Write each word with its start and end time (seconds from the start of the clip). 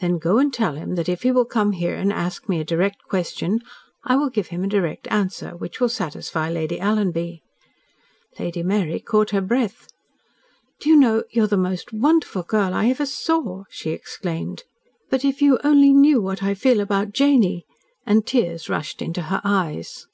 "Then 0.00 0.18
go 0.18 0.36
and 0.36 0.52
tell 0.52 0.74
him 0.74 0.94
that 0.94 1.08
if 1.08 1.22
he 1.22 1.32
will 1.32 1.46
come 1.46 1.72
here 1.72 1.94
and 1.94 2.12
ask 2.12 2.50
me 2.50 2.60
a 2.60 2.64
direct 2.66 3.02
question, 3.04 3.60
I 4.04 4.14
will 4.14 4.28
give 4.28 4.48
him 4.48 4.62
a 4.62 4.66
direct 4.68 5.08
answer 5.08 5.56
which 5.56 5.80
will 5.80 5.88
satisfy 5.88 6.50
Lady 6.50 6.78
Alanby." 6.80 7.40
Lady 8.38 8.62
Mary 8.62 9.00
caught 9.00 9.30
her 9.30 9.40
breath. 9.40 9.88
"Do 10.80 10.90
you 10.90 10.96
know, 10.96 11.22
you 11.30 11.44
are 11.44 11.46
the 11.46 11.56
most 11.56 11.94
wonderful 11.94 12.42
girl 12.42 12.74
I 12.74 12.88
ever 12.90 13.06
saw!" 13.06 13.64
she 13.70 13.88
exclaimed. 13.92 14.64
"But 15.08 15.24
if 15.24 15.40
you 15.40 15.58
only 15.64 15.94
knew 15.94 16.20
what 16.20 16.42
I 16.42 16.52
feel 16.52 16.78
about 16.78 17.12
Janie!" 17.14 17.64
And 18.04 18.26
tears 18.26 18.68
rushed 18.68 19.00
into 19.00 19.22
her 19.22 19.40
eyes. 19.44 20.06